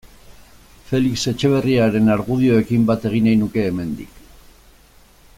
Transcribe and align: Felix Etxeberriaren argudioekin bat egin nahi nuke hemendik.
Felix 0.91 1.25
Etxeberriaren 1.31 2.09
argudioekin 2.15 2.87
bat 2.91 3.05
egin 3.11 3.27
nahi 3.31 3.39
nuke 3.43 3.67
hemendik. 3.67 4.19